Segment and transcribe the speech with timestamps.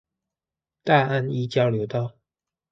[0.83, 2.15] 大安一交流道